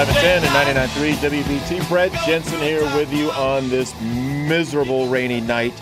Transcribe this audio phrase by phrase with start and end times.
[0.00, 1.88] 95 and 10 and 99.3 WBT.
[1.90, 5.74] Brett Jensen here with you on this miserable rainy night,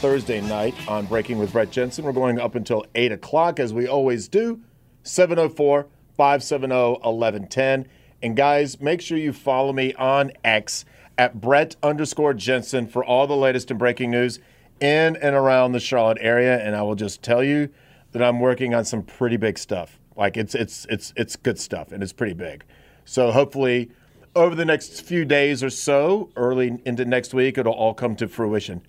[0.00, 2.04] Thursday night on Breaking with Brett Jensen.
[2.04, 4.60] We're going up until 8 o'clock as we always do,
[5.04, 7.88] 704 570 1110.
[8.22, 10.84] And guys, make sure you follow me on X
[11.16, 14.40] at Brett underscore Jensen for all the latest and breaking news
[14.80, 16.58] in and around the Charlotte area.
[16.58, 17.70] And I will just tell you
[18.12, 19.98] that I'm working on some pretty big stuff.
[20.16, 22.62] Like it's it's it's it's good stuff and it's pretty big.
[23.04, 23.90] So hopefully
[24.36, 28.28] over the next few days or so, early into next week, it'll all come to
[28.28, 28.82] fruition.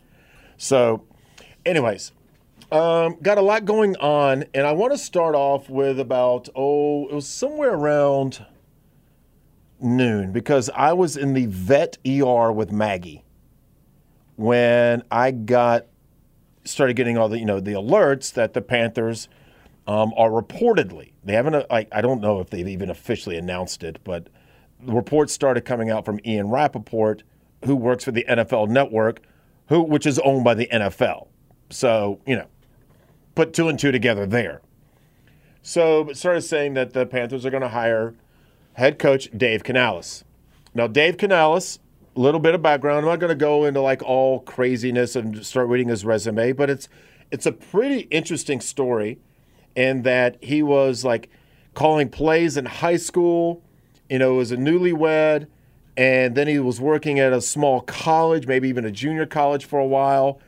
[0.58, 1.04] So,
[1.66, 2.12] anyways,
[2.72, 7.08] um, got a lot going on, and I want to start off with about oh,
[7.08, 8.46] it was somewhere around
[9.80, 13.24] noon because I was in the vet ER with Maggie
[14.38, 15.86] when I got
[16.64, 19.28] started getting all the you know the alerts that the Panthers
[19.86, 23.84] um, are reportedly they haven't uh, like I don't know if they've even officially announced
[23.84, 24.28] it, but
[24.82, 27.24] the reports started coming out from Ian Rapoport,
[27.66, 29.22] who works for the NFL Network,
[29.68, 31.28] who which is owned by the NFL.
[31.70, 32.48] So you know,
[33.34, 34.62] put two and two together there.
[35.62, 38.14] So started saying that the Panthers are going to hire
[38.74, 40.24] head coach Dave Canales.
[40.76, 41.80] Now, Dave Canales,
[42.16, 43.00] a little bit of background.
[43.00, 46.70] I'm not going to go into like all craziness and start reading his resume, but
[46.70, 46.88] it's
[47.32, 49.20] it's a pretty interesting story
[49.76, 51.30] in that he was like
[51.74, 53.62] calling plays in high school.
[54.10, 55.48] You know, was a newlywed,
[55.98, 59.80] and then he was working at a small college, maybe even a junior college for
[59.80, 60.40] a while,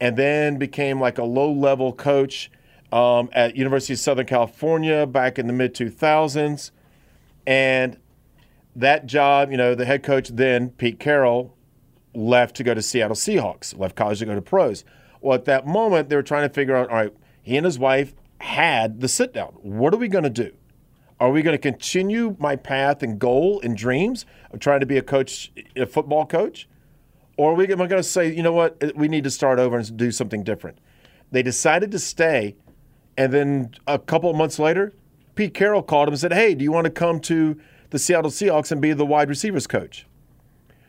[0.00, 2.50] and then became like a low-level coach
[2.92, 6.70] um, at University of Southern California back in the mid 2000s,
[7.46, 7.96] and
[8.74, 11.56] that job, you know, the head coach then, Pete Carroll,
[12.14, 14.84] left to go to Seattle Seahawks, left college to go to pros.
[15.20, 17.12] Well, at that moment, they were trying to figure out all right,
[17.42, 18.14] he and his wife
[18.46, 19.48] had the sit down.
[19.60, 20.52] What are we going to do?
[21.18, 24.96] Are we going to continue my path and goal and dreams of trying to be
[24.96, 26.68] a coach, a football coach?
[27.36, 29.58] Or are we am I going to say, you know what, we need to start
[29.58, 30.78] over and do something different?
[31.32, 32.56] They decided to stay.
[33.16, 34.92] And then a couple of months later,
[35.34, 37.58] Pete Carroll called him and said, hey, do you want to come to
[37.90, 40.06] the Seattle Seahawks and be the wide receivers coach?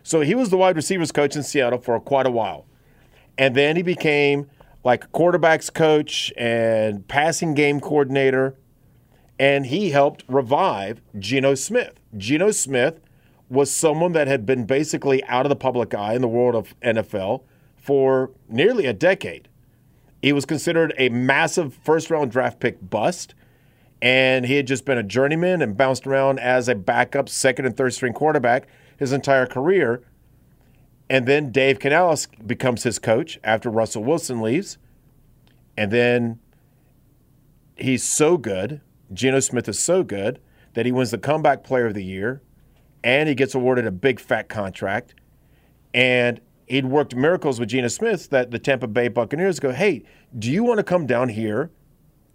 [0.03, 2.65] So he was the wide receivers coach in Seattle for quite a while.
[3.37, 4.49] And then he became
[4.87, 8.55] like quarterbacks coach and passing game coordinator.
[9.37, 11.99] And he helped revive Geno Smith.
[12.15, 13.01] Geno Smith
[13.49, 16.73] was someone that had been basically out of the public eye in the world of
[16.79, 17.41] NFL
[17.75, 19.49] for nearly a decade.
[20.21, 23.35] He was considered a massive first round draft pick bust.
[24.01, 27.75] And he had just been a journeyman and bounced around as a backup, second and
[27.75, 30.01] third string quarterback his entire career.
[31.09, 34.77] And then Dave Canales becomes his coach after Russell Wilson leaves.
[35.77, 36.39] And then
[37.77, 38.81] he's so good,
[39.13, 40.39] Geno Smith is so good,
[40.73, 42.41] that he wins the comeback player of the year
[43.03, 45.15] and he gets awarded a big fat contract.
[45.93, 50.03] And he'd worked miracles with Geno Smith that the Tampa Bay Buccaneers go, hey,
[50.37, 51.71] do you want to come down here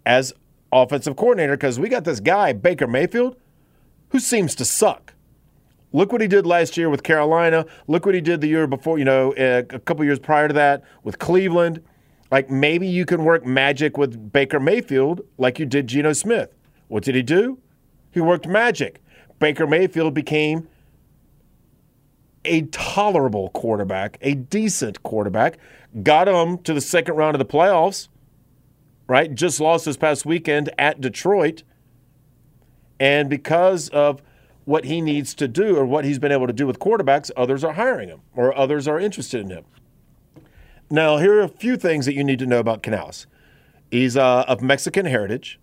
[0.05, 0.33] as
[0.71, 1.55] offensive coordinator?
[1.55, 3.37] Because we got this guy, Baker Mayfield,
[4.09, 5.13] who seems to suck.
[5.93, 7.65] Look what he did last year with Carolina.
[7.87, 10.53] Look what he did the year before, you know, eh, a couple years prior to
[10.55, 11.81] that with Cleveland.
[12.31, 16.49] Like maybe you can work magic with Baker Mayfield like you did Geno Smith.
[16.87, 17.59] What did he do?
[18.11, 19.01] He worked magic.
[19.37, 20.67] Baker Mayfield became
[22.43, 25.59] a tolerable quarterback, a decent quarterback,
[26.01, 28.07] got him to the second round of the playoffs,
[29.07, 29.33] right?
[29.33, 31.63] Just lost this past weekend at Detroit.
[32.99, 34.21] And because of
[34.65, 37.63] what he needs to do or what he's been able to do with quarterbacks, others
[37.63, 39.65] are hiring him or others are interested in him.
[40.89, 43.27] Now, here are a few things that you need to know about Canales.
[43.89, 45.59] He's uh, of Mexican heritage.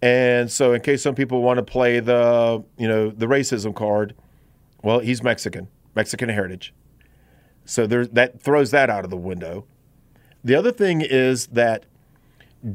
[0.00, 4.14] And so, in case some people want to play the, you know, the racism card,
[4.82, 6.74] well, he's Mexican, Mexican heritage.
[7.64, 9.64] So there, that throws that out of the window.
[10.42, 11.86] The other thing is that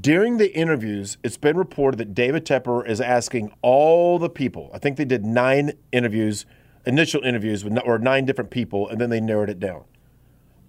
[0.02, 4.70] during the interviews, it's been reported that David Tepper is asking all the people.
[4.74, 6.46] I think they did nine interviews,
[6.86, 9.86] initial interviews with or nine different people, and then they narrowed it down.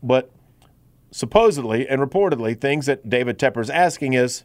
[0.03, 0.31] But
[1.11, 4.44] supposedly and reportedly, things that David Tepper is asking is,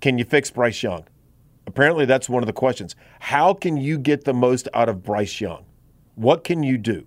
[0.00, 1.04] can you fix Bryce Young?
[1.64, 2.96] Apparently, that's one of the questions.
[3.20, 5.64] How can you get the most out of Bryce Young?
[6.16, 7.06] What can you do?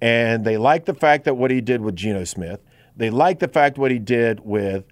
[0.00, 2.60] And they like the fact that what he did with Geno Smith.
[3.00, 4.84] They like the fact what he did with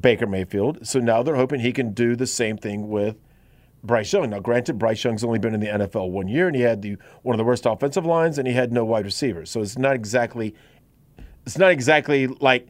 [0.00, 0.86] Baker Mayfield.
[0.86, 3.16] So now they're hoping he can do the same thing with
[3.84, 4.30] Bryce Young.
[4.30, 6.96] Now, granted, Bryce Young's only been in the NFL one year, and he had the
[7.20, 9.50] one of the worst offensive lines, and he had no wide receivers.
[9.50, 10.54] So it's not exactly,
[11.44, 12.66] it's not exactly like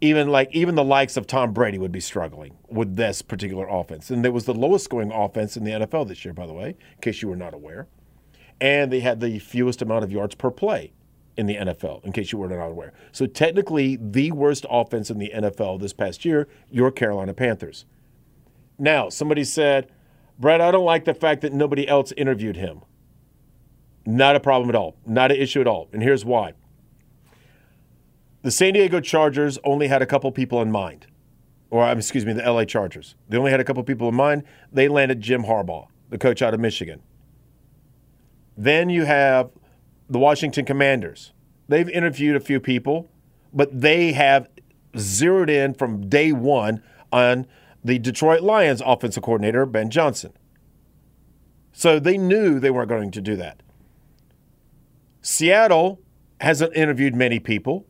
[0.00, 4.10] even like even the likes of Tom Brady would be struggling with this particular offense.
[4.10, 6.70] And it was the lowest scoring offense in the NFL this year, by the way,
[6.70, 7.86] in case you were not aware.
[8.60, 10.90] And they had the fewest amount of yards per play
[11.36, 12.92] in the NFL, in case you were not aware.
[13.10, 17.84] So technically, the worst offense in the NFL this past year, your Carolina Panthers.
[18.78, 19.90] Now, somebody said,
[20.38, 22.82] Brett, I don't like the fact that nobody else interviewed him.
[24.04, 24.96] Not a problem at all.
[25.06, 25.88] Not an issue at all.
[25.92, 26.54] And here's why.
[28.42, 31.06] The San Diego Chargers only had a couple people in mind.
[31.70, 33.14] Or, um, excuse me, the LA Chargers.
[33.28, 34.42] They only had a couple people in mind.
[34.72, 37.00] They landed Jim Harbaugh, the coach out of Michigan.
[38.56, 39.50] Then you have
[40.12, 41.32] the Washington Commanders.
[41.68, 43.10] They've interviewed a few people,
[43.52, 44.48] but they have
[44.96, 47.46] zeroed in from day one on
[47.82, 50.34] the Detroit Lions offensive coordinator, Ben Johnson.
[51.72, 53.62] So they knew they weren't going to do that.
[55.22, 55.98] Seattle
[56.42, 57.86] hasn't interviewed many people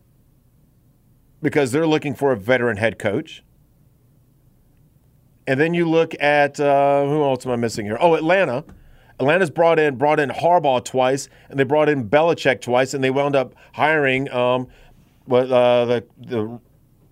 [1.43, 3.43] because they're looking for a veteran head coach.
[5.45, 7.99] And then you look at uh, who else am I missing here?
[8.01, 8.65] Oh, Atlanta.
[9.21, 13.11] Atlanta's brought in brought in Harbaugh twice, and they brought in Belichick twice, and they
[13.11, 14.69] wound up hiring um,
[15.25, 16.61] what uh, the the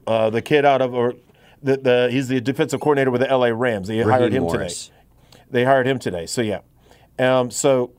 [0.06, 1.14] uh, the kid out of or
[1.62, 3.54] the, the he's the defensive coordinator with the L.A.
[3.54, 3.88] Rams.
[3.88, 4.86] They Raheem hired him Morris.
[4.86, 5.44] today.
[5.50, 6.26] They hired him today.
[6.26, 6.60] So yeah,
[7.18, 7.92] um, so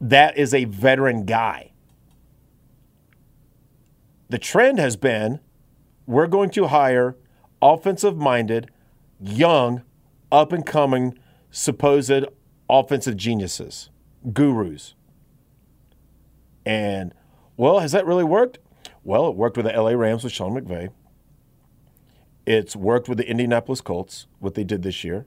[0.00, 1.72] that is a veteran guy.
[4.28, 5.40] The trend has been
[6.06, 7.16] we're going to hire
[7.60, 8.70] offensive minded,
[9.20, 9.82] young,
[10.30, 11.18] up and coming,
[11.56, 12.26] supposed
[12.68, 13.88] offensive geniuses,
[14.30, 14.94] gurus.
[16.66, 17.14] And,
[17.56, 18.58] well, has that really worked?
[19.04, 20.90] Well, it worked with the LA Rams with Sean McVay.
[22.44, 25.24] It's worked with the Indianapolis Colts, what they did this year.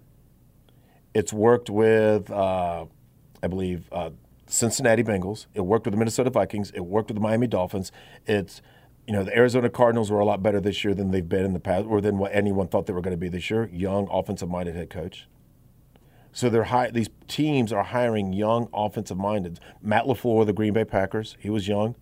[1.15, 2.85] It's worked with, uh,
[3.41, 4.11] I believe, uh,
[4.45, 5.47] Cincinnati Bengals.
[5.55, 6.69] It worked with the Minnesota Vikings.
[6.75, 7.91] It worked with the Miami Dolphins.
[8.27, 8.61] It's,
[9.07, 11.53] you know, the Arizona Cardinals were a lot better this year than they've been in
[11.53, 13.67] the past, or than what anyone thought they were going to be this year.
[13.73, 15.27] Young, offensive-minded head coach.
[16.31, 19.59] So they're hi- these teams are hiring young, offensive-minded.
[19.81, 21.95] Matt LaFleur, the Green Bay Packers, he was young.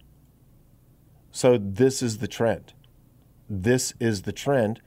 [1.31, 2.73] So this is the trend.
[3.49, 4.81] This is the trend,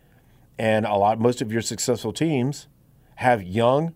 [0.59, 2.69] and a lot, most of your successful teams
[3.17, 3.95] have young,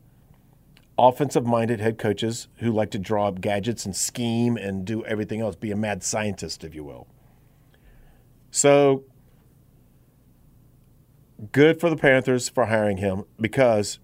[0.96, 5.41] offensive minded head coaches who like to draw up gadgets and scheme and do everything
[5.41, 7.06] else, be a mad scientist, if you will.
[8.50, 9.05] So
[11.52, 13.99] good for the Panthers for hiring him because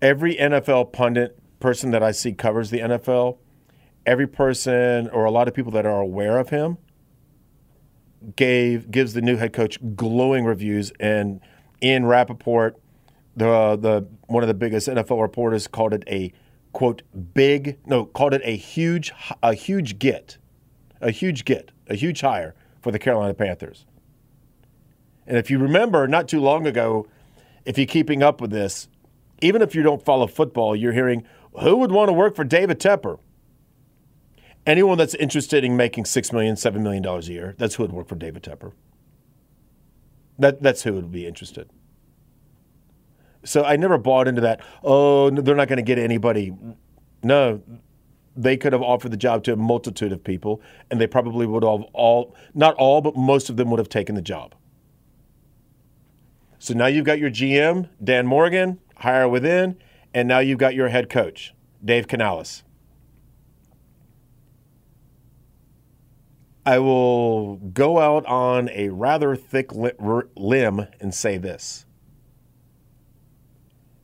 [0.00, 3.38] every NFL pundit person that I see covers the NFL,
[4.06, 6.78] every person or a lot of people that are aware of him
[8.36, 11.40] gave gives the new head coach glowing reviews and
[11.82, 12.76] Ian Rapoport
[13.36, 16.32] the the one of the biggest NFL reporters called it a
[16.72, 17.02] quote
[17.34, 19.12] big no called it a huge
[19.42, 20.38] a huge get
[21.00, 23.86] a huge get a huge hire for the Carolina Panthers.
[25.26, 27.06] And if you remember not too long ago
[27.64, 28.88] if you're keeping up with this
[29.40, 31.24] even if you don't follow football you're hearing
[31.60, 33.18] who would want to work for David Tepper?
[34.66, 37.92] Anyone that's interested in making six million, seven million dollars a year, that's who would
[37.92, 38.72] work for David Tepper.
[40.38, 41.70] That that's who would be interested.
[43.44, 44.60] So I never bought into that.
[44.84, 46.54] Oh, they're not going to get anybody.
[47.22, 47.62] No,
[48.36, 51.64] they could have offered the job to a multitude of people, and they probably would
[51.64, 54.54] have all, not all, but most of them would have taken the job.
[56.58, 59.76] So now you've got your GM, Dan Morgan, hire within,
[60.12, 62.62] and now you've got your head coach, Dave Canales.
[66.66, 71.86] I will go out on a rather thick limb and say this.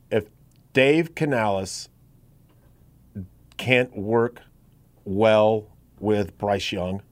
[0.09, 0.25] If
[0.73, 1.89] Dave Canales
[3.57, 4.41] can't work
[5.03, 5.67] well
[5.99, 7.03] with Bryce Young,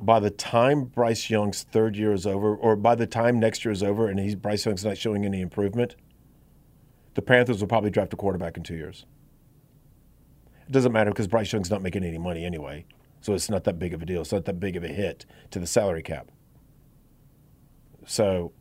[0.00, 3.72] by the time Bryce Young's third year is over, or by the time next year
[3.72, 5.96] is over, and he's Bryce Young's not showing any improvement,
[7.14, 9.04] the Panthers will probably draft a quarterback in two years.
[10.66, 12.86] It doesn't matter because Bryce Young's not making any money anyway,
[13.20, 14.22] so it's not that big of a deal.
[14.22, 16.30] It's not that big of a hit to the salary cap.
[18.06, 18.52] So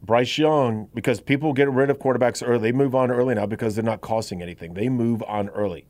[0.00, 3.74] Bryce Young, because people get rid of quarterbacks early, they move on early now because
[3.74, 4.74] they're not costing anything.
[4.74, 5.86] They move on early.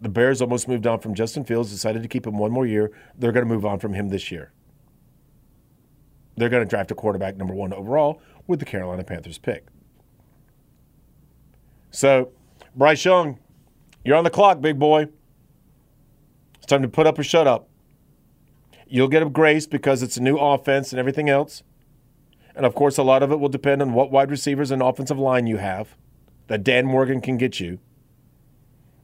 [0.00, 2.92] The Bears almost moved on from Justin Fields, decided to keep him one more year.
[3.16, 4.52] They're going to move on from him this year.
[6.36, 9.66] They're going to draft a quarterback number one overall with the Carolina Panthers pick.
[11.90, 12.30] So,
[12.76, 13.40] Bryce Young,
[14.04, 15.08] you're on the clock, big boy.
[16.56, 17.68] It's time to put up or shut up.
[18.86, 21.62] You'll get a grace because it's a new offense and everything else.
[22.54, 25.18] And of course, a lot of it will depend on what wide receivers and offensive
[25.18, 25.96] line you have
[26.46, 27.78] that Dan Morgan can get you.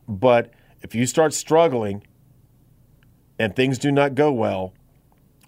[0.09, 0.53] But
[0.85, 2.05] if you start struggling
[3.39, 4.75] and things do not go well,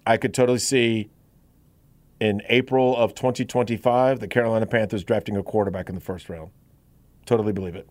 [0.05, 1.09] I could totally see
[2.19, 6.49] in April of 2025 the Carolina Panthers drafting a quarterback in the first round.
[7.27, 7.87] Totally believe it.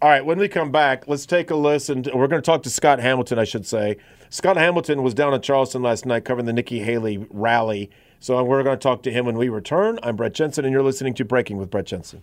[0.00, 2.04] All right, when we come back, let's take a listen.
[2.14, 3.96] We're going to talk to Scott Hamilton, I should say.
[4.30, 7.90] Scott Hamilton was down in Charleston last night covering the Nikki Haley rally.
[8.20, 9.98] So we're going to talk to him when we return.
[10.02, 12.22] I'm Brett Jensen, and you're listening to Breaking with Brett Jensen.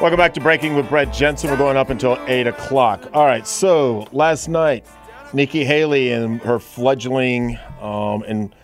[0.00, 1.50] Welcome back to Breaking with Brett Jensen.
[1.50, 3.10] We're going up until 8 o'clock.
[3.12, 4.86] All right, so last night,
[5.34, 8.54] Nikki Haley and her fledgling um, and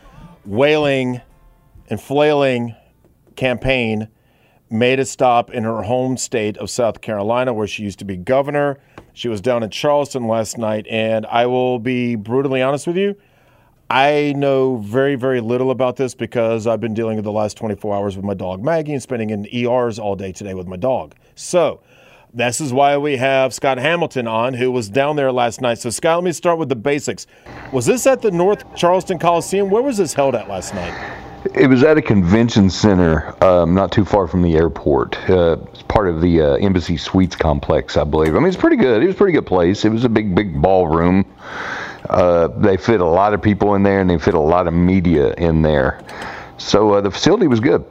[0.47, 1.21] wailing
[1.91, 2.75] and flailing
[3.37, 4.09] campaign
[4.71, 8.17] made a stop in her home state of South Carolina, where she used to be
[8.17, 8.81] governor.
[9.13, 13.15] She was down in Charleston last night, and I will be brutally honest with you.
[13.89, 17.95] I know very, very little about this because I've been dealing with the last 24
[17.95, 21.15] hours with my dog Maggie and spending in ERs all day today with my dog.
[21.37, 21.81] So,
[22.35, 25.79] this is why we have Scott Hamilton on, who was down there last night.
[25.79, 27.29] So, Scott, let me start with the basics.
[27.73, 29.71] Was this at the North Charleston Coliseum?
[29.71, 30.93] Where was this held at last night?
[31.55, 35.17] It was at a convention center um, not too far from the airport.
[35.31, 38.35] Uh, it's part of the uh, Embassy Suites complex, I believe.
[38.35, 39.01] I mean, it's pretty good.
[39.03, 39.85] It was a pretty good place.
[39.85, 41.25] It was a big, big ballroom.
[42.09, 44.75] Uh, they fit a lot of people in there, and they fit a lot of
[44.75, 46.01] media in there.
[46.59, 47.85] So uh, the facility was good.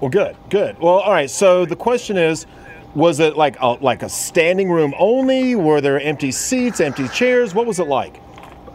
[0.00, 0.78] Well, good, good.
[0.78, 1.30] Well, all right.
[1.30, 2.46] So the question is,
[2.94, 5.54] was it like a, like a standing room only?
[5.54, 7.54] Were there empty seats, empty chairs?
[7.54, 8.20] What was it like?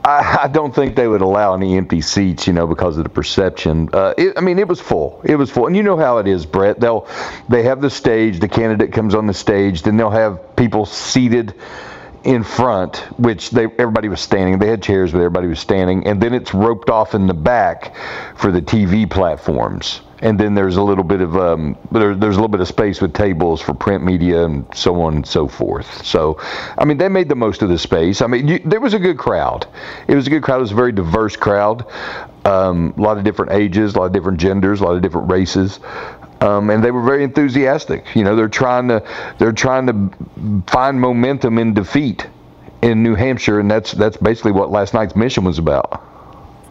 [0.05, 3.10] I, I don't think they would allow any empty seats, you know, because of the
[3.10, 3.89] perception.
[3.91, 5.19] Uh, it, I mean, it was full.
[5.24, 6.79] It was full, and you know how it is, Brett.
[6.79, 7.07] They'll
[7.50, 8.39] they have the stage.
[8.39, 9.81] The candidate comes on the stage.
[9.81, 11.55] Then they'll have people seated
[12.25, 14.58] in front, which they everybody was standing.
[14.60, 17.96] They had chairs, but everybody was standing, and then it's roped off in the back
[18.36, 20.01] for the TV platforms.
[20.20, 23.00] And then there's a little bit of um, there, there's a little bit of space
[23.00, 26.03] with tables for print media and so on and so forth.
[26.03, 26.39] So,
[26.77, 28.22] I mean, they made the most of the space.
[28.22, 29.67] I mean, you, there was a good crowd.
[30.08, 30.58] It was a good crowd.
[30.58, 31.86] It was a very diverse crowd.
[32.46, 35.32] Um, a lot of different ages, a lot of different genders, a lot of different
[35.32, 35.79] races.
[36.41, 38.05] Um, and they were very enthusiastic.
[38.15, 39.03] You know, they're trying to
[39.37, 42.27] they're trying to find momentum in defeat
[42.81, 46.03] in New Hampshire, and that's that's basically what last night's mission was about.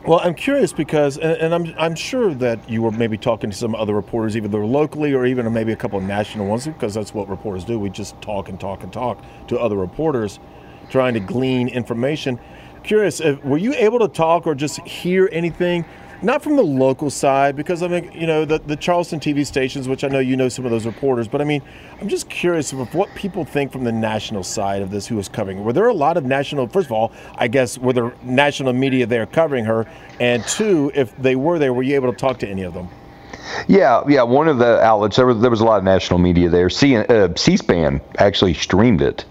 [0.06, 3.56] Well, I'm curious because, and, and I'm I'm sure that you were maybe talking to
[3.56, 7.14] some other reporters, either locally or even maybe a couple of national ones, because that's
[7.14, 7.78] what reporters do.
[7.78, 9.18] We just talk and talk and talk
[9.48, 10.40] to other reporters,
[10.90, 12.38] trying to glean information.
[12.82, 15.86] Curious, were you able to talk or just hear anything?
[16.22, 19.88] Not from the local side, because I mean, you know, the, the Charleston TV stations,
[19.88, 21.62] which I know you know some of those reporters, but I mean,
[22.00, 25.28] I'm just curious of what people think from the national side of this who was
[25.28, 25.64] covering.
[25.64, 29.06] Were there a lot of national, first of all, I guess, were there national media
[29.06, 29.86] there covering her?
[30.20, 32.88] And two, if they were there, were you able to talk to any of them?
[33.68, 34.22] Yeah, yeah.
[34.22, 36.70] One of the outlets there was there was a lot of national media there.
[36.70, 39.24] C, uh, C-SPAN actually streamed it,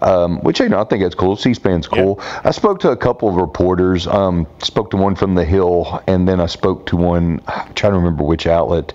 [0.00, 1.36] um, which you know I think that's cool.
[1.36, 2.20] C-SPAN's cool.
[2.20, 4.06] I spoke to a couple of reporters.
[4.06, 7.40] Um, spoke to one from the Hill, and then I spoke to one.
[7.46, 8.92] I'm trying to remember which outlet.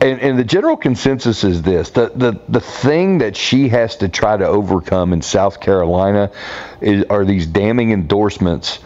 [0.00, 4.08] And, and the general consensus is this: the, the the thing that she has to
[4.08, 6.32] try to overcome in South Carolina
[6.80, 8.80] is, are these damning endorsements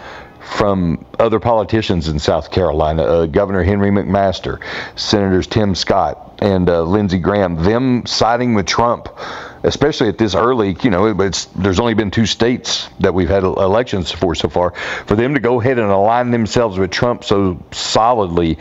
[0.46, 4.60] from other politicians in South Carolina, uh, Governor Henry McMaster,
[4.94, 9.08] Senators Tim Scott and uh, Lindsey Graham, them siding with Trump,
[9.62, 13.42] especially at this early, you know, it's there's only been two states that we've had
[13.42, 14.72] elections for so far.
[15.06, 18.58] For them to go ahead and align themselves with Trump so solidly,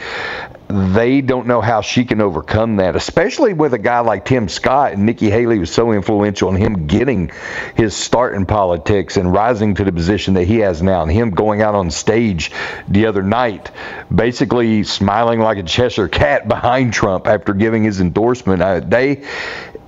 [0.68, 4.94] they don't know how she can overcome that, especially with a guy like Tim Scott
[4.94, 7.32] and Nikki Haley was so influential in him getting
[7.76, 11.32] his start in politics and rising to the position that he has now, and him
[11.32, 12.52] going out on stage
[12.88, 13.70] the other night,
[14.14, 18.90] basically smiling like a Cheshire cat behind Trump after giving his endorsement.
[18.90, 19.24] They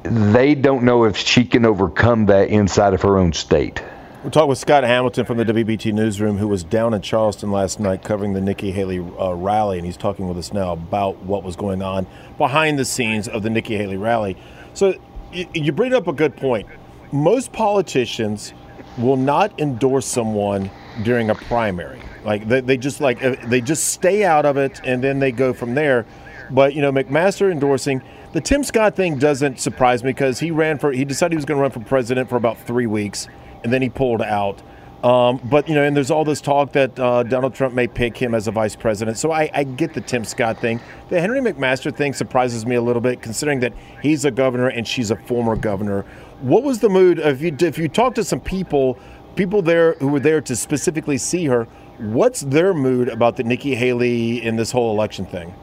[0.10, 3.82] they don't know if she can overcome that inside of her own state.
[4.24, 7.80] We're talking with Scott Hamilton from the WBT Newsroom, who was down in Charleston last
[7.80, 11.44] night covering the Nikki Haley uh, rally, and he's talking with us now about what
[11.44, 14.36] was going on behind the scenes of the Nikki Haley rally.
[14.74, 14.96] So
[15.32, 16.68] you, you bring up a good point.
[17.12, 18.54] Most politicians
[18.98, 20.72] will not endorse someone
[21.04, 22.02] during a primary.
[22.26, 25.32] Like they, they just like uh, they just stay out of it, and then they
[25.32, 26.06] go from there.
[26.50, 28.02] But you know, McMaster endorsing
[28.38, 31.46] the Tim Scott thing doesn't surprise me because he ran for he decided he was
[31.46, 33.28] going to run for president for about three weeks
[33.64, 34.62] and then he pulled out.
[35.04, 38.16] Um, but you know, and there's all this talk that uh, Donald Trump may pick
[38.16, 39.18] him as a vice president.
[39.18, 40.80] So I, I, get the Tim Scott thing.
[41.10, 44.88] The Henry McMaster thing surprises me a little bit, considering that he's a governor and
[44.88, 46.04] she's a former governor.
[46.42, 47.18] What was the mood?
[47.18, 49.00] If you if you talk to some people,
[49.36, 51.64] people there who were there to specifically see her,
[51.98, 55.56] what's their mood about the Nikki Haley in this whole election thing?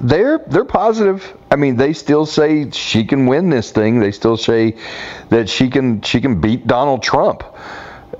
[0.00, 1.36] They're they're positive.
[1.50, 4.00] I mean, they still say she can win this thing.
[4.00, 4.76] They still say
[5.30, 7.42] that she can she can beat Donald Trump.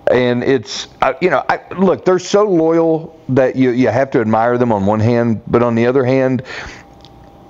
[0.09, 0.89] And it's
[1.21, 4.87] you know, I, look, they're so loyal that you you have to admire them on
[4.87, 6.43] one hand, but on the other hand,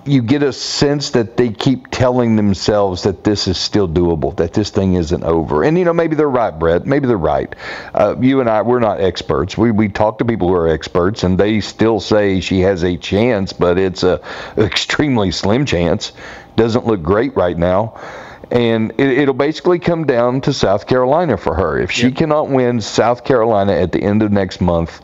[0.07, 4.53] you get a sense that they keep telling themselves that this is still doable, that
[4.53, 5.64] this thing isn't over.
[5.64, 6.87] And you know, maybe they're right, Brett.
[6.87, 7.55] Maybe they're right.
[7.95, 9.59] Uh, you and I, we're not experts.
[9.59, 12.97] We we talk to people who are experts, and they still say she has a
[12.97, 14.21] chance, but it's a
[14.59, 16.12] extremely slim chance.
[16.57, 18.01] Doesn't look great right now.
[18.51, 21.81] And it, will basically come down to South Carolina for her.
[21.81, 22.16] If she yep.
[22.16, 25.01] cannot win South Carolina at the end of next month,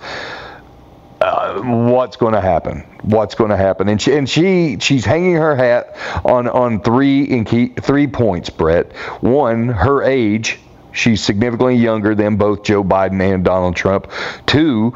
[1.23, 2.81] uh, what's going to happen?
[3.03, 3.89] What's going to happen?
[3.89, 8.51] And she and she she's hanging her hat on on three in key, three points,
[8.51, 8.93] Brett.
[9.23, 10.59] One, her age.
[10.95, 14.11] She's significantly younger than both Joe Biden and Donald Trump.
[14.45, 14.95] Two,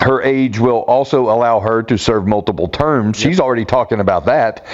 [0.00, 3.20] her age will also allow her to serve multiple terms.
[3.20, 3.30] Yep.
[3.30, 4.64] She's already talking about that.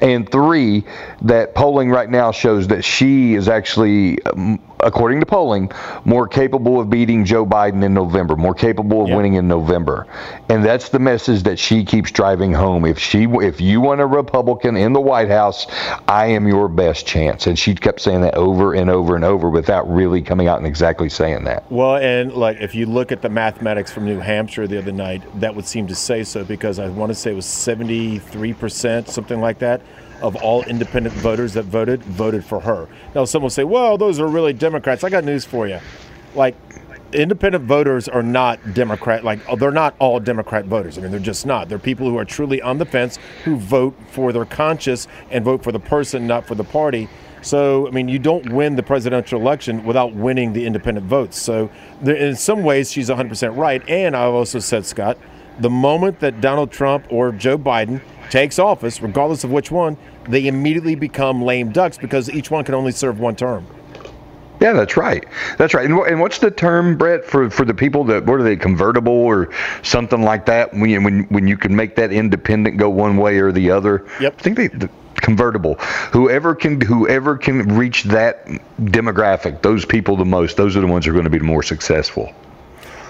[0.00, 0.84] And three,
[1.22, 5.70] that polling right now shows that she is actually, um, according to polling,
[6.04, 9.16] more capable of beating Joe Biden in November, more capable of yep.
[9.16, 10.06] winning in November.
[10.48, 12.84] And that's the message that she keeps driving home.
[12.84, 15.66] If she, if you want a Republican in the White House,
[16.06, 17.46] I am your best chance.
[17.46, 20.66] And she kept saying that over and over and over without really coming out and
[20.66, 21.70] exactly saying that.
[21.70, 25.22] Well, and like if you look at the mathematics from New Hampshire the other night,
[25.40, 29.40] that would seem to say so because I want to say it was 73%, something
[29.40, 29.82] like that,
[30.22, 32.88] of all independent voters that voted, voted for her.
[33.14, 35.04] Now, someone will say, well, those are really Democrats.
[35.04, 35.80] I got news for you.
[36.34, 36.54] Like,
[37.12, 40.98] independent voters are not Democrat, like, they're not all Democrat voters.
[40.98, 41.68] I mean, they're just not.
[41.68, 45.62] They're people who are truly on the fence who vote for their conscience and vote
[45.62, 47.08] for the person, not for the party.
[47.42, 51.40] So, I mean, you don't win the presidential election without winning the independent votes.
[51.40, 51.70] So,
[52.02, 53.88] there, in some ways, she's 100% right.
[53.88, 55.16] And I've also said, Scott,
[55.58, 59.96] the moment that Donald Trump or Joe Biden takes office, regardless of which one,
[60.28, 63.66] they immediately become lame ducks because each one can only serve one term.
[64.60, 65.24] Yeah, that's right.
[65.58, 65.88] That's right.
[65.88, 69.12] And, and what's the term, Brett, for, for the people that what are they convertible
[69.12, 70.72] or something like that?
[70.72, 74.06] When you, when when you can make that independent go one way or the other.
[74.20, 74.34] Yep.
[74.38, 74.68] I think they.
[74.68, 75.74] The, convertible.
[76.12, 78.46] Whoever can whoever can reach that
[78.78, 81.44] demographic, those people the most, those are the ones who are going to be the
[81.44, 82.32] more successful.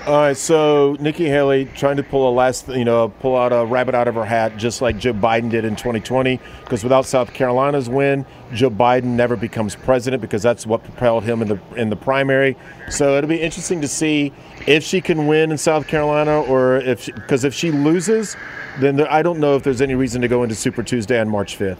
[0.07, 3.67] All right, so Nikki Haley trying to pull a last, you know, pull out a
[3.67, 6.39] rabbit out of her hat, just like Joe Biden did in 2020.
[6.61, 11.43] Because without South Carolina's win, Joe Biden never becomes president because that's what propelled him
[11.43, 12.57] in the in the primary.
[12.89, 14.33] So it'll be interesting to see
[14.69, 18.37] if she can win in South Carolina, or if because if she loses,
[18.79, 21.29] then there, I don't know if there's any reason to go into Super Tuesday on
[21.29, 21.79] March 5th.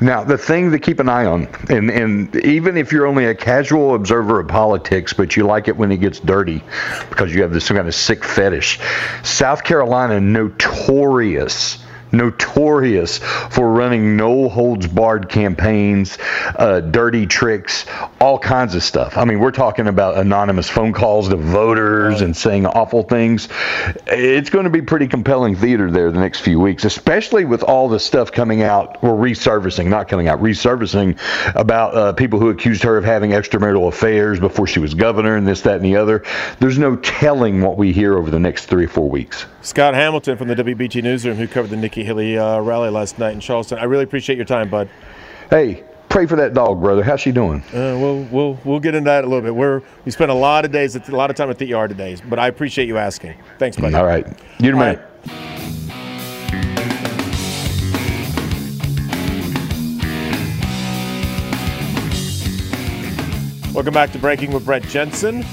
[0.00, 3.34] Now, the thing to keep an eye on, and, and even if you're only a
[3.34, 6.62] casual observer of politics, but you like it when it gets dirty
[7.10, 8.80] because you have this kind of sick fetish,
[9.22, 11.83] South Carolina notorious
[12.14, 16.18] notorious for running no holds barred campaigns,
[16.56, 17.86] uh, dirty tricks,
[18.20, 19.16] all kinds of stuff.
[19.16, 23.48] I mean, we're talking about anonymous phone calls to voters and saying awful things.
[24.06, 27.88] It's going to be pretty compelling theater there the next few weeks, especially with all
[27.88, 31.18] the stuff coming out or resurfacing, not coming out, resurfacing
[31.54, 35.46] about uh, people who accused her of having extramarital affairs before she was governor and
[35.46, 36.24] this, that, and the other.
[36.60, 39.46] There's no telling what we hear over the next three or four weeks.
[39.62, 43.32] Scott Hamilton from the WBT Newsroom, who covered the Nikki Haley uh, rally last night
[43.32, 43.78] in Charleston.
[43.78, 44.88] I really appreciate your time, bud.
[45.50, 47.02] Hey, pray for that dog, brother.
[47.02, 47.62] How's she doing?
[47.72, 49.54] Uh, we'll we'll we'll get into that a little bit.
[49.54, 52.16] We're we spent a lot of days, a lot of time at the yard today,
[52.28, 53.34] but I appreciate you asking.
[53.58, 53.94] Thanks, buddy.
[53.94, 54.26] All right,
[54.58, 54.96] you're the man.
[54.96, 55.64] right.
[63.74, 65.44] Welcome back to Breaking with Brett Jensen.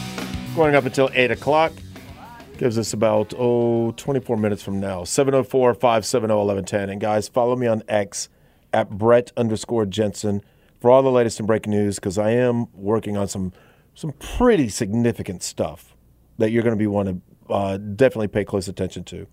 [0.55, 1.71] Going up until 8 o'clock.
[2.61, 5.03] Gives us about, oh, 24 minutes from now.
[5.03, 6.89] 704 570 1110.
[6.91, 8.29] And guys, follow me on X
[8.71, 10.43] at Brett underscore Jensen
[10.79, 13.51] for all the latest and breaking news because I am working on some
[13.95, 15.95] some pretty significant stuff
[16.37, 19.25] that you're going to be want to uh, definitely pay close attention to.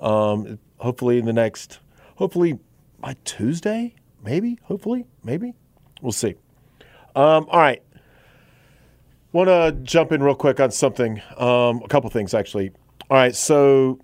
[0.00, 1.80] Um, hopefully in the next,
[2.16, 2.58] hopefully
[3.00, 5.52] by Tuesday, maybe, hopefully, maybe.
[6.00, 6.36] We'll see.
[7.14, 7.82] Um, all right.
[9.32, 12.72] Want to jump in real quick on something, um, a couple things actually.
[13.08, 14.00] All right, so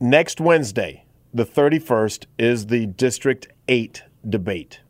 [0.00, 4.80] next Wednesday, the 31st, is the District 8 debate.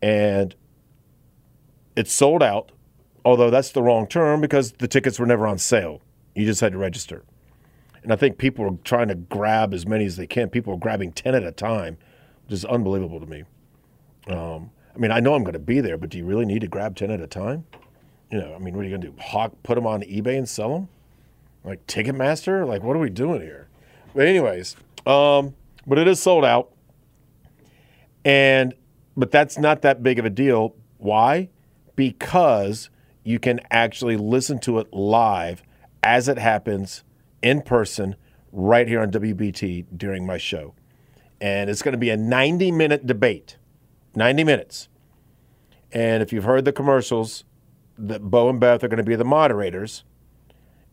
[0.00, 0.54] And
[1.96, 2.72] it's sold out,
[3.24, 6.00] although that's the wrong term because the tickets were never on sale.
[6.34, 7.24] You just had to register.
[8.02, 10.48] And I think people are trying to grab as many as they can.
[10.48, 11.98] People are grabbing 10 at a time,
[12.44, 13.44] which is unbelievable to me.
[14.26, 16.60] Um, I mean, I know I'm going to be there, but do you really need
[16.60, 17.64] to grab 10 at a time?
[18.32, 19.14] You know, I mean, what are you going to do?
[19.20, 20.88] Hawk, put them on eBay and sell them?
[21.64, 22.66] Like Ticketmaster?
[22.66, 23.68] Like, what are we doing here?
[24.14, 24.74] But, anyways,
[25.06, 25.54] um,
[25.86, 26.72] but it is sold out.
[28.24, 28.72] And,
[29.18, 30.74] but that's not that big of a deal.
[30.96, 31.50] Why?
[31.94, 32.88] Because
[33.22, 35.62] you can actually listen to it live
[36.02, 37.04] as it happens
[37.42, 38.16] in person
[38.50, 40.74] right here on WBT during my show.
[41.38, 43.58] And it's going to be a 90 minute debate.
[44.14, 44.88] 90 minutes.
[45.92, 47.44] And if you've heard the commercials,
[47.98, 50.04] that Bo and Beth are going to be the moderators,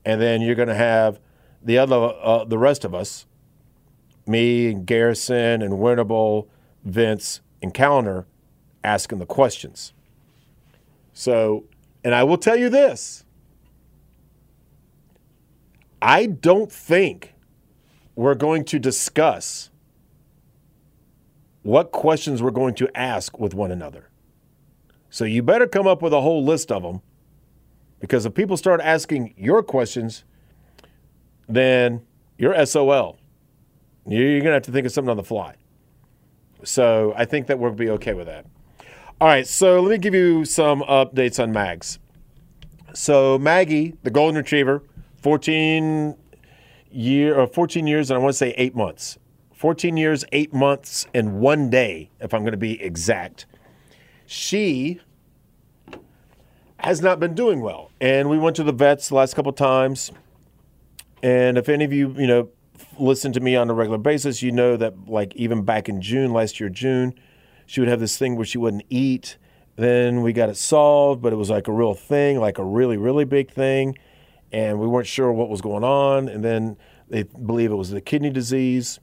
[0.06, 1.20] and then you're going to have
[1.64, 3.26] the other, uh, the rest of us,
[4.26, 6.48] me and Garrison and Winterble,
[6.84, 8.26] Vince and Kaliner,
[8.84, 9.94] asking the questions.
[11.14, 11.66] So,
[12.04, 13.26] and I will tell you this:
[16.02, 17.34] I don't think
[18.16, 19.70] we're going to discuss
[21.64, 24.09] what questions we're going to ask with one another.
[25.10, 27.02] So you better come up with a whole list of them
[28.00, 30.24] because if people start asking your questions,
[31.48, 32.06] then
[32.38, 33.18] you're SOL.
[34.08, 35.56] You're going to have to think of something on the fly.
[36.64, 38.46] So I think that we'll be okay with that.
[39.22, 42.00] All right, so let me give you some updates on Mags.
[42.94, 44.84] So Maggie, the golden retriever,
[45.22, 46.16] 14
[46.92, 49.18] year or 14 years and I want to say 8 months.
[49.54, 53.46] 14 years, 8 months and 1 day if I'm going to be exact.
[54.32, 55.02] She
[56.78, 57.90] has not been doing well.
[58.00, 60.12] And we went to the vets the last couple times.
[61.24, 62.50] And if any of you, you know,
[63.00, 66.32] listen to me on a regular basis, you know that like even back in June,
[66.32, 67.16] last year June,
[67.66, 69.38] she would have this thing where she wouldn't eat.
[69.78, 72.98] Then we got it solved, but it was like a real thing, like a really,
[72.98, 73.98] really big thing.
[74.52, 76.30] And we weren't sure what was going on.
[76.30, 79.00] And then they believe it was the kidney disease.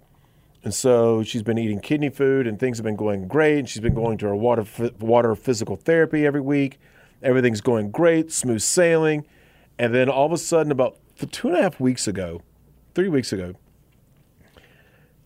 [0.66, 3.60] And so she's been eating kidney food and things have been going great.
[3.60, 4.64] And she's been going to her water,
[4.98, 6.80] water physical therapy every week.
[7.22, 9.24] Everything's going great, smooth sailing.
[9.78, 10.98] And then all of a sudden, about
[11.30, 12.42] two and a half weeks ago,
[12.96, 13.54] three weeks ago,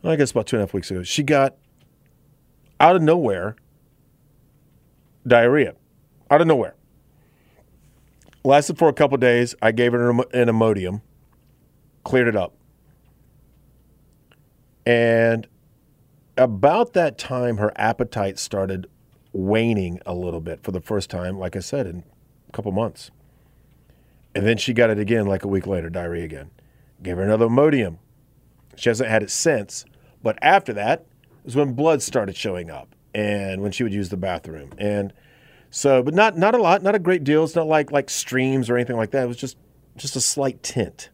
[0.05, 1.57] I guess about two and a half weeks ago, she got
[2.79, 3.57] out of nowhere
[5.27, 5.75] diarrhea.
[6.31, 6.75] Out of nowhere.
[8.45, 9.55] Lasted for a couple days.
[9.63, 11.01] I gave her an Imodium,
[12.05, 12.53] cleared it up.
[14.87, 15.47] And
[16.37, 18.87] about that time, her appetite started
[19.33, 22.05] waning a little bit for the first time, like I said, in
[22.49, 23.11] a couple months.
[24.35, 26.51] And then she got it again like a week later, diarrhea again.
[27.03, 27.99] Gave her another Imodium.
[28.77, 29.85] She hasn't had it since.
[30.23, 31.07] But after that
[31.45, 34.71] is when blood started showing up and when she would use the bathroom.
[34.79, 35.13] And
[35.71, 37.45] so, but not not a lot, not a great deal.
[37.45, 39.25] It's not like like streams or anything like that.
[39.25, 39.57] It was just
[39.97, 41.11] just a slight tint.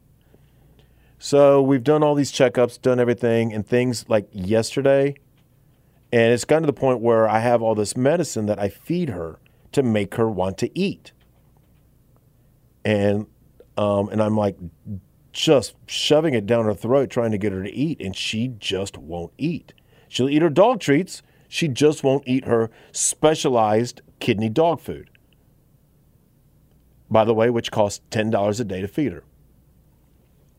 [1.19, 5.15] So we've done all these checkups, done everything, and things like yesterday,
[6.13, 9.09] and it's gotten to the point where I have all this medicine that I feed
[9.09, 9.39] her
[9.73, 11.13] to make her want to eat.
[12.85, 13.27] And
[13.77, 14.57] um, and I'm like,
[15.33, 18.97] just shoving it down her throat, trying to get her to eat, and she just
[18.97, 19.75] won't eat.
[20.09, 25.11] She'll eat her dog treats, she just won't eat her specialized kidney dog food.
[27.11, 29.25] By the way, which costs $10 a day to feed her.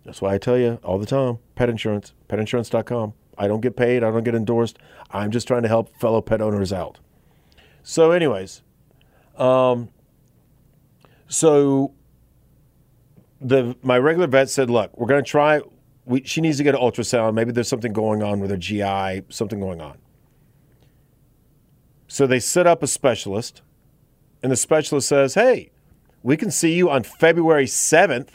[0.08, 3.14] That's why I tell you all the time pet insurance, petinsurance.com.
[3.38, 4.80] I don't get paid, I don't get endorsed.
[5.12, 7.00] I'm just trying to help fellow pet owners out.
[7.84, 8.64] So, anyways,
[9.38, 9.90] um,
[11.28, 11.94] so
[13.42, 15.60] the my regular vet said, "Look, we're going to try.
[16.06, 17.34] We, she needs to get an ultrasound.
[17.34, 19.98] Maybe there's something going on with her GI, something going on."
[22.08, 23.62] So they set up a specialist,
[24.42, 25.72] and the specialist says, "Hey,
[26.24, 28.30] we can see you on February 7th."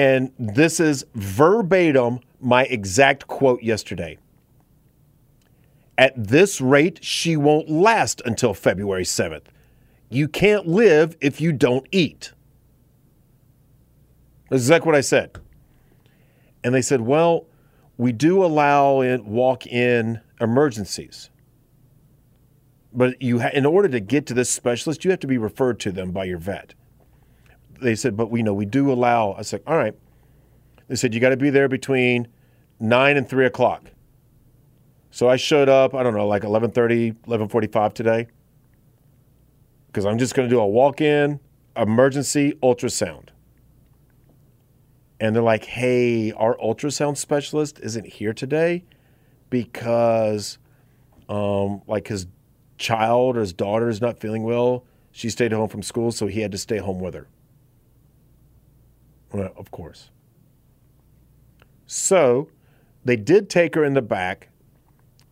[0.00, 4.16] And this is verbatim my exact quote yesterday.
[5.98, 9.48] At this rate, she won't last until February 7th.
[10.08, 12.32] You can't live if you don't eat.
[14.48, 15.38] That's exactly what I said.
[16.64, 17.44] And they said, well,
[17.98, 21.28] we do allow in walk-in emergencies.
[22.90, 25.78] But you ha- in order to get to this specialist, you have to be referred
[25.80, 26.72] to them by your vet.
[27.80, 29.32] They said, but we know we do allow.
[29.32, 29.94] I said, all right.
[30.88, 32.28] They said, you got to be there between
[32.80, 33.84] 9 and 3 o'clock.
[35.10, 38.26] So I showed up, I don't know, like 11.30, 11.45 today
[39.90, 41.40] because I'm just going to do a walk in
[41.76, 43.28] emergency ultrasound.
[45.18, 48.84] And they're like, hey, our ultrasound specialist isn't here today
[49.50, 50.58] because,
[51.28, 52.26] um, like, his
[52.78, 54.84] child or his daughter is not feeling well.
[55.12, 57.26] She stayed home from school, so he had to stay home with her.
[59.32, 60.10] Well, of course.
[61.86, 62.48] So
[63.04, 64.48] they did take her in the back,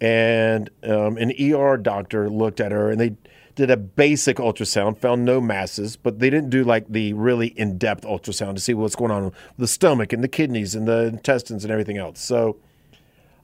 [0.01, 3.17] and um, an ER doctor looked at her and they
[3.59, 7.77] did a basic ultrasound, found no masses, but they didn't do like the really in
[7.77, 11.07] depth ultrasound to see what's going on with the stomach and the kidneys and the
[11.07, 12.21] intestines and everything else.
[12.21, 12.59] So,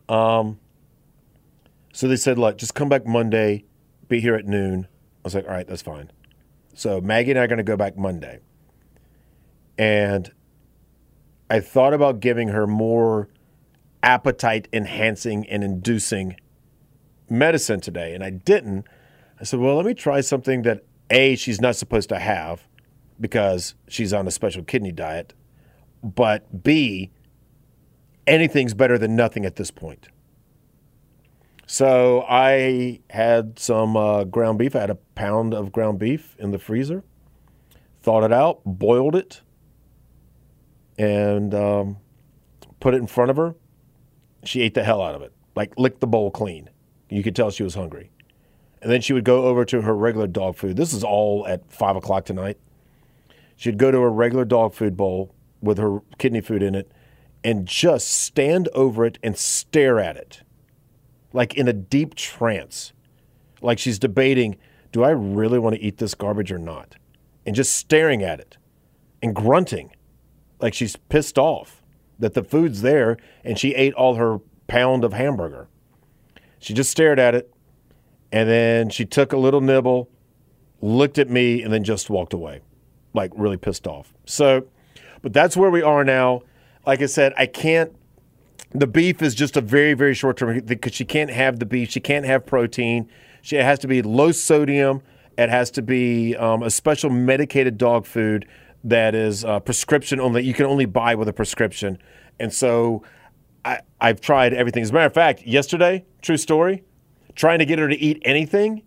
[0.08, 0.60] um,
[1.92, 3.64] so they said, look, just come back Monday,
[4.06, 4.86] be here at noon.
[4.86, 6.12] I was like, all right, that's fine.
[6.74, 8.38] So Maggie and I are going to go back Monday.
[9.76, 10.30] And
[11.50, 13.28] I thought about giving her more
[14.02, 16.36] appetite enhancing and inducing
[17.28, 18.86] medicine today, and I didn't.
[19.40, 22.66] I said, well, let me try something that A, she's not supposed to have
[23.20, 25.34] because she's on a special kidney diet,
[26.02, 27.10] but B,
[28.26, 30.08] anything's better than nothing at this point.
[31.66, 34.76] So I had some uh, ground beef.
[34.76, 37.02] I had a pound of ground beef in the freezer,
[38.02, 39.40] thawed it out, boiled it,
[40.98, 41.96] and um,
[42.80, 43.54] put it in front of her.
[44.44, 46.70] She ate the hell out of it, like licked the bowl clean.
[47.08, 48.10] You could tell she was hungry.
[48.82, 50.76] And then she would go over to her regular dog food.
[50.76, 52.58] This is all at five o'clock tonight.
[53.56, 56.92] She'd go to her regular dog food bowl with her kidney food in it
[57.42, 60.42] and just stand over it and stare at it
[61.34, 62.94] like in a deep trance.
[63.60, 64.56] Like she's debating,
[64.92, 66.96] do I really want to eat this garbage or not?
[67.44, 68.56] And just staring at it
[69.22, 69.94] and grunting
[70.64, 71.82] like she's pissed off
[72.18, 75.68] that the food's there and she ate all her pound of hamburger.
[76.58, 77.52] She just stared at it
[78.32, 80.08] and then she took a little nibble,
[80.80, 82.62] looked at me, and then just walked away,
[83.12, 84.14] like really pissed off.
[84.24, 84.66] So,
[85.20, 86.40] but that's where we are now.
[86.86, 87.94] Like I said, I can't.
[88.70, 91.90] The beef is just a very, very short term because she can't have the beef.
[91.90, 93.06] She can't have protein.
[93.42, 95.02] She, it has to be low sodium.
[95.36, 98.46] It has to be um, a special medicated dog food
[98.84, 100.44] that is uh, prescription only.
[100.44, 101.98] You can only buy with a prescription.
[102.38, 103.02] And so
[103.64, 104.82] I, I've tried everything.
[104.82, 106.84] As a matter of fact, yesterday, true story,
[107.34, 108.82] trying to get her to eat anything,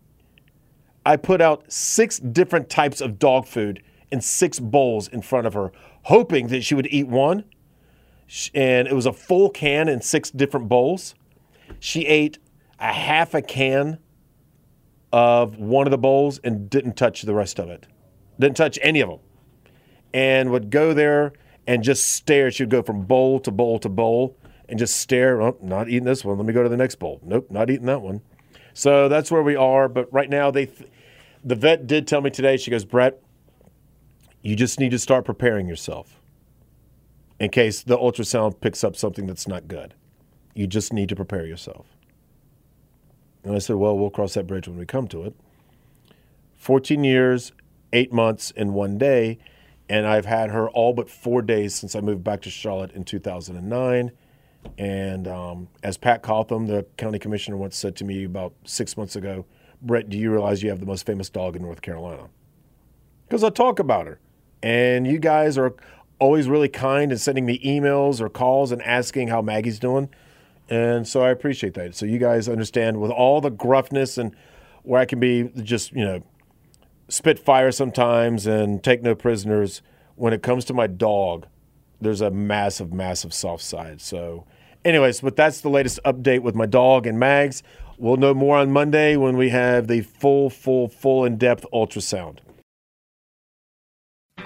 [1.05, 3.81] I put out six different types of dog food
[4.12, 5.71] in six bowls in front of her,
[6.03, 7.43] hoping that she would eat one.
[8.53, 11.15] And it was a full can in six different bowls.
[11.79, 12.38] She ate
[12.79, 13.99] a half a can
[15.12, 17.88] of one of the bowls and didn't touch the rest of it.
[18.39, 19.19] Didn't touch any of them.
[20.13, 21.34] And would go there
[21.67, 22.50] and just stare.
[22.50, 24.38] She would go from bowl to bowl to bowl
[24.70, 25.41] and just stare.
[25.41, 26.38] Oh, not eating this one.
[26.38, 27.20] Let me go to the next bowl.
[27.24, 28.22] Nope, not eating that one.
[28.74, 29.88] So that's where we are.
[29.89, 30.89] But right now, they, th-
[31.43, 32.58] the vet did tell me today.
[32.58, 33.22] She goes, Brett,
[34.41, 36.20] you just need to start preparing yourself
[37.39, 39.93] in case the ultrasound picks up something that's not good.
[40.54, 41.86] You just need to prepare yourself.
[43.43, 45.36] And I said, well, we'll cross that bridge when we come to it.
[46.58, 47.52] 14 years,
[47.93, 49.38] eight months, and one day.
[49.89, 53.04] And I've had her all but four days since I moved back to Charlotte in
[53.04, 54.12] 2009.
[54.78, 59.15] And um, as Pat Cotham, the county commissioner, once said to me about six months
[59.15, 59.45] ago,
[59.82, 62.28] Brett, do you realize you have the most famous dog in North Carolina?
[63.28, 64.19] Because I talk about her.
[64.63, 65.76] And you guys are
[66.19, 70.10] always really kind and sending me emails or calls and asking how Maggie's doing.
[70.69, 71.95] And so I appreciate that.
[71.95, 74.36] So you guys understand with all the gruffness and
[74.84, 76.23] where I can be just, you know,
[77.10, 79.82] spit fire sometimes and take no prisoners,
[80.15, 81.48] when it comes to my dog,
[82.02, 84.02] there's a massive, massive soft side.
[84.02, 84.46] So,
[84.84, 87.63] anyways, but that's the latest update with my dog and Mags.
[87.98, 92.39] We'll know more on Monday when we have the full, full, full in depth ultrasound.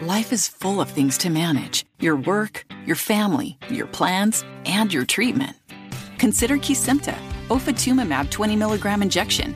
[0.01, 5.05] Life is full of things to manage your work, your family, your plans, and your
[5.05, 5.55] treatment.
[6.17, 7.15] Consider Kesimpta,
[7.49, 9.55] ofatumumab 20 milligram injection.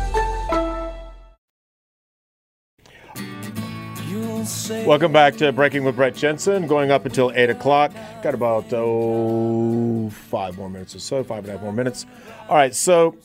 [4.41, 6.65] Welcome back to Breaking with Brett Jensen.
[6.65, 7.91] Going up until 8 o'clock.
[8.23, 12.07] Got about, oh, five more minutes or so, five and a half more minutes.
[12.49, 13.15] All right, so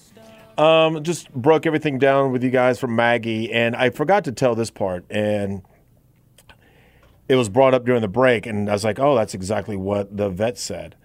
[0.59, 4.55] um, just broke everything down with you guys from Maggie, and I forgot to tell
[4.55, 5.63] this part, and
[7.31, 10.15] it was brought up during the break, and I was like, oh, that's exactly what
[10.15, 10.97] the vet said.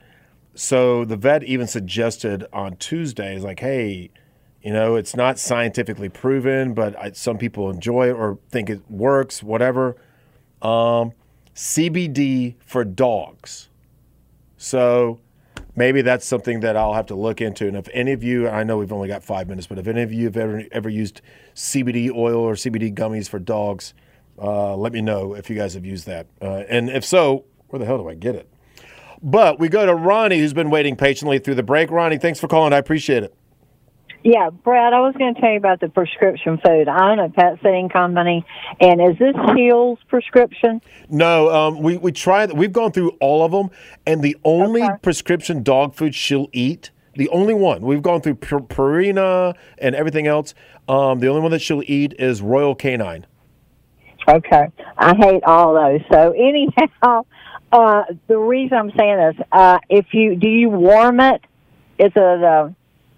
[0.55, 4.11] So the vet even suggested on Tuesday, is like, hey,
[4.61, 8.81] you know, it's not scientifically proven, but I, some people enjoy it or think it
[8.89, 9.95] works, whatever.
[10.61, 11.13] Um,
[11.55, 13.69] CBD for dogs.
[14.57, 15.19] So
[15.75, 17.67] maybe that's something that I'll have to look into.
[17.67, 20.03] And if any of you, I know we've only got five minutes, but if any
[20.03, 21.21] of you have ever ever used
[21.55, 23.95] CBD oil or CBD gummies for dogs,
[24.39, 26.27] uh, let me know if you guys have used that.
[26.41, 28.47] Uh, and if so, where the hell do I get it?
[29.23, 31.91] But we go to Ronnie, who's been waiting patiently through the break.
[31.91, 32.73] Ronnie, thanks for calling.
[32.73, 33.35] I appreciate it.
[34.23, 36.87] Yeah, Brad, I was going to tell you about the prescription food.
[36.87, 38.45] I own a pet sitting company,
[38.79, 40.79] and is this Hill's prescription?
[41.09, 42.51] No, um, we we tried.
[42.51, 43.71] We've gone through all of them,
[44.05, 44.93] and the only Okay.
[45.01, 50.27] prescription dog food she'll eat, the only one we've gone through Pur- Purina and everything
[50.27, 50.53] else.
[50.87, 53.25] Um, the only one that she'll eat is Royal Canin.
[54.27, 54.67] Okay,
[54.99, 56.01] I hate all those.
[56.11, 57.25] So anyhow,
[57.71, 61.41] uh, the reason I'm saying this, uh, if you do you warm it?
[61.97, 62.69] Is it uh,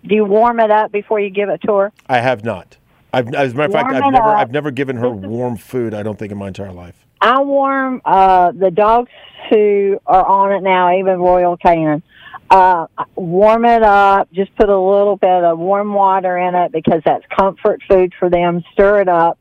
[0.05, 1.91] do you warm it up before you give it to her?
[2.07, 2.77] I have not.
[3.13, 4.37] I've, as a matter of fact, I've never up.
[4.37, 5.93] I've never given her warm food.
[5.93, 7.05] I don't think in my entire life.
[7.21, 9.11] I warm uh, the dogs
[9.49, 12.01] who are on it now, even Royal Canin.
[12.49, 14.31] Uh, warm it up.
[14.33, 18.29] Just put a little bit of warm water in it because that's comfort food for
[18.29, 18.63] them.
[18.73, 19.39] Stir it up,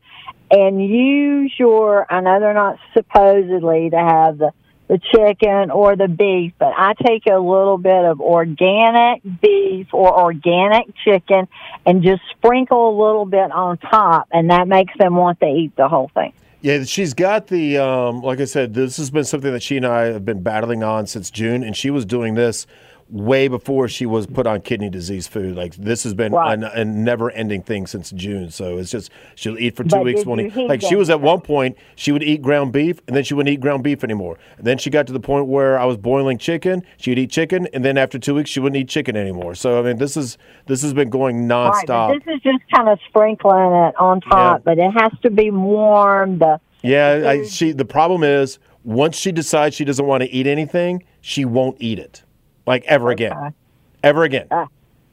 [0.51, 2.07] and use your.
[2.13, 4.53] I know they're not supposedly to have the
[4.93, 10.21] the chicken or the beef, but I take a little bit of organic beef or
[10.21, 11.49] organic chicken
[11.87, 15.75] and just sprinkle a little bit on top, and that makes them want to eat
[15.77, 16.35] the whole thing.
[16.61, 18.75] Yeah, she's got the um, like I said.
[18.75, 21.75] This has been something that she and I have been battling on since June, and
[21.75, 22.67] she was doing this
[23.13, 25.55] way before she was put on kidney disease food.
[25.55, 26.55] Like this has been Right.
[26.55, 28.51] an, a never-ending thing since June.
[28.51, 30.21] So it's just she'll eat for two But weeks.
[30.21, 30.53] did won't you eat.
[30.55, 33.35] heat Like she was at one point, she would eat ground beef, and then she
[33.35, 34.39] wouldn't eat ground beef anymore.
[34.57, 36.83] And then she got to the point where I was boiling chicken.
[36.97, 39.55] She'd eat chicken, and then after two weeks, she wouldn't eat chicken anymore.
[39.55, 42.15] So I mean, this is this has been going Right, nonstop.
[42.25, 46.39] this is just kind of sprinkling it on top, but it has to be warm.
[46.39, 47.73] The Yeah, I, she.
[47.73, 51.99] The problem is once she decides she doesn't want to eat anything, she won't eat
[51.99, 52.23] it,
[52.67, 53.55] like ever again,
[54.03, 54.47] ever again.
[54.51, 54.69] Ah.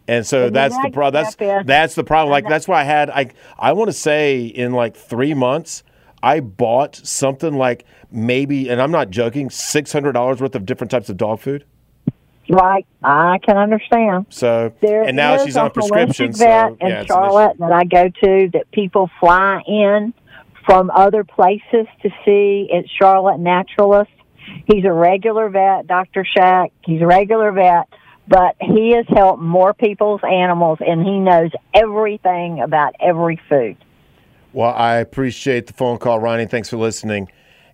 [0.08, 1.24] And so And that's the problem.
[1.24, 2.32] That's that's the problem.
[2.32, 3.10] Like that's why I had.
[3.12, 5.84] I I want to say in like three months,
[6.24, 10.90] I bought something like maybe, and I'm not joking, six hundred dollars worth of different
[10.90, 11.64] types of dog food.
[12.50, 14.26] right, I can understand.
[14.30, 16.34] So There and now she's on a prescription.
[16.34, 17.06] So vet in yeah.
[17.06, 20.14] Charlotte that I go to that people fly in
[20.66, 22.68] from other places to see.
[22.72, 24.12] It's Charlotte Naturalist.
[24.66, 26.26] He's a regular vet, Dr.
[26.26, 26.72] Shack.
[26.84, 27.88] He's a regular vet,
[28.28, 33.78] but he has helped more people's animals and he knows everything about every food.
[34.54, 36.48] Well, I appreciate the phone call, Ronnie.
[36.48, 37.30] Thanks for listening.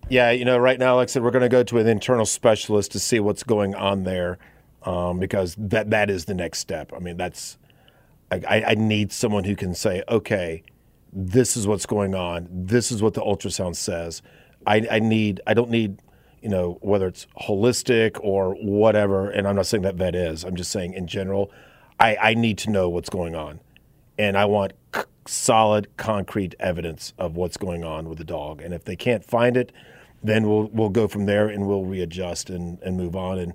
[0.08, 2.26] Yeah, you know, right now, like I said, we're going to go to an internal
[2.26, 4.38] specialist to see what's going on there,
[4.84, 6.92] um, because that that is the next step.
[6.94, 7.58] I mean, that's
[8.30, 10.62] I, I, need someone who can say, okay,
[11.12, 12.48] this is what's going on.
[12.50, 14.20] This is what the ultrasound says.
[14.66, 15.40] I, I need.
[15.46, 16.00] I don't need.
[16.46, 19.28] You know, whether it's holistic or whatever.
[19.28, 20.44] And I'm not saying that vet is.
[20.44, 21.50] I'm just saying in general,
[21.98, 23.58] I, I need to know what's going on,
[24.16, 28.62] and I want c- solid, concrete evidence of what's going on with the dog.
[28.62, 29.72] And if they can't find it,
[30.22, 33.52] then we'll we'll go from there and we'll readjust and, and move on and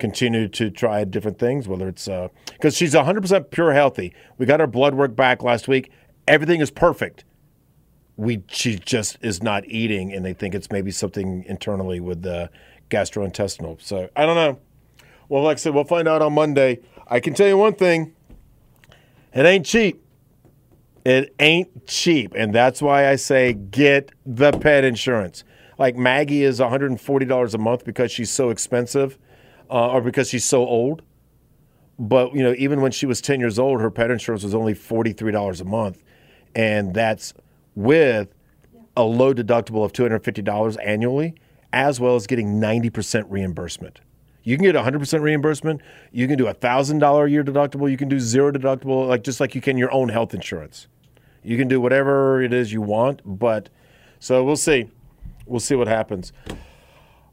[0.00, 1.68] continue to try different things.
[1.68, 4.12] Whether it's uh, because she's 100% pure healthy.
[4.38, 5.92] We got her blood work back last week.
[6.26, 7.22] Everything is perfect.
[8.16, 12.50] We she just is not eating, and they think it's maybe something internally with the
[12.90, 13.80] gastrointestinal.
[13.82, 14.58] So I don't know.
[15.28, 16.80] Well, like I said, we'll find out on Monday.
[17.08, 18.14] I can tell you one thing:
[19.32, 20.00] it ain't cheap.
[21.04, 25.44] It ain't cheap, and that's why I say get the pet insurance.
[25.78, 29.18] Like Maggie is $140 a month because she's so expensive,
[29.70, 31.02] uh, or because she's so old.
[31.98, 34.74] But you know, even when she was 10 years old, her pet insurance was only
[34.74, 36.02] $43 a month,
[36.54, 37.34] and that's
[37.74, 38.28] with
[38.96, 41.34] a low deductible of $250 annually,
[41.72, 44.00] as well as getting 90% reimbursement.
[44.44, 45.80] You can get 100% reimbursement.
[46.12, 47.90] You can do a $1,000 a year deductible.
[47.90, 50.86] You can do zero deductible, like just like you can your own health insurance.
[51.42, 53.68] You can do whatever it is you want, but
[54.18, 54.90] so we'll see.
[55.46, 56.32] We'll see what happens.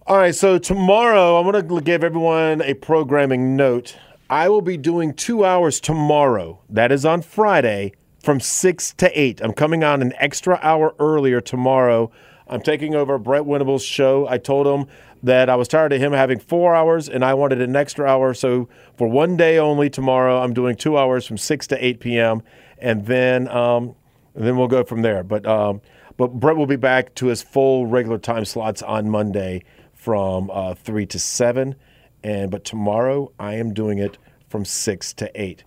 [0.08, 3.98] All right, so tomorrow I'm going to give everyone a programming note.
[4.30, 6.62] I will be doing two hours tomorrow.
[6.70, 9.42] That is on Friday from 6 to 8.
[9.42, 12.12] I'm coming on an extra hour earlier tomorrow.
[12.48, 14.28] I'm taking over Brett Winterble's show.
[14.28, 14.88] I told him
[15.24, 18.34] that I was tired of him having four hours and I wanted an extra hour.
[18.34, 18.68] So
[18.98, 22.44] for one day only tomorrow, I'm doing two hours from 6 to 8 p.m.
[22.78, 23.96] And then, um,
[24.36, 25.24] and then we'll go from there.
[25.24, 25.82] But, um,
[26.18, 29.64] but Brett will be back to his full regular time slots on Monday
[29.94, 31.76] from uh, 3 to 7.
[32.24, 34.18] And, but tomorrow I am doing it
[34.50, 35.64] from 6 to 8.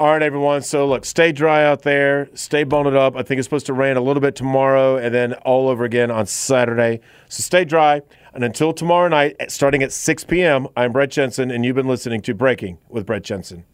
[0.00, 0.62] All right, everyone.
[0.62, 2.30] So, look, stay dry out there.
[2.32, 3.16] Stay bundled up.
[3.16, 6.10] I think it's supposed to rain a little bit tomorrow and then all over again
[6.10, 7.00] on Saturday.
[7.28, 8.00] So, stay dry.
[8.32, 12.22] And until tomorrow night, starting at 6 p.m., I'm Brett Jensen, and you've been listening
[12.22, 13.66] to Breaking with Brett Jensen.